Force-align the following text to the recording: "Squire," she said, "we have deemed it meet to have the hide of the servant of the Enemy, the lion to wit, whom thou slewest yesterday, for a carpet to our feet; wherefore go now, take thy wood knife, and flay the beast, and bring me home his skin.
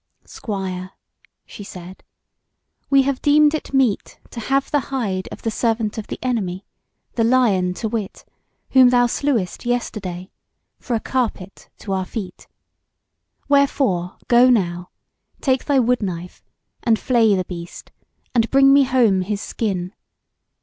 "Squire," 0.25 0.93
she 1.45 1.63
said, 1.63 2.03
"we 2.89 3.03
have 3.03 3.21
deemed 3.21 3.53
it 3.53 3.71
meet 3.71 4.17
to 4.31 4.39
have 4.39 4.71
the 4.71 4.79
hide 4.89 5.27
of 5.31 5.43
the 5.43 5.51
servant 5.51 5.99
of 5.99 6.07
the 6.07 6.17
Enemy, 6.23 6.65
the 7.13 7.23
lion 7.23 7.75
to 7.75 7.87
wit, 7.87 8.25
whom 8.71 8.89
thou 8.89 9.05
slewest 9.05 9.63
yesterday, 9.63 10.31
for 10.79 10.95
a 10.95 10.99
carpet 10.99 11.69
to 11.77 11.93
our 11.93 12.05
feet; 12.07 12.47
wherefore 13.47 14.17
go 14.27 14.49
now, 14.49 14.89
take 15.39 15.65
thy 15.65 15.77
wood 15.77 16.01
knife, 16.01 16.43
and 16.81 16.97
flay 16.97 17.35
the 17.35 17.45
beast, 17.45 17.91
and 18.33 18.49
bring 18.49 18.73
me 18.73 18.85
home 18.85 19.21
his 19.21 19.39
skin. 19.39 19.93